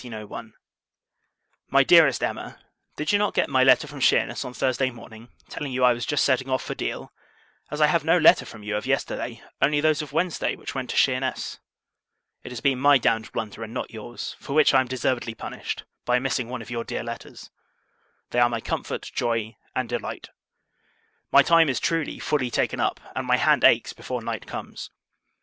[1.69, 2.57] MY DEAREST EMMA,
[2.95, 6.07] Did not you get my letter from Sheerness on Thursday morning, telling you I was
[6.07, 7.13] just setting off for Deal;
[7.69, 10.89] as I have no letter from you of yesterday, only those of Wednesday, which went
[10.89, 11.59] to Sheerness?
[12.43, 15.83] It has been my damned blunder, and not your's; for which I am deservedly punished,
[16.03, 17.51] by missing one of your dear letters.
[18.31, 20.29] They are my comfort, joy, and delight.
[21.31, 24.89] My time is, truly, fully taken up, and my hand aches before night comes.